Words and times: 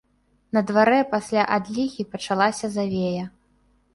На 0.55 0.61
дварэ 0.71 1.01
пасля 1.11 1.43
адлігі 1.57 2.07
пачалася 2.15 2.65
завея. 2.79 3.25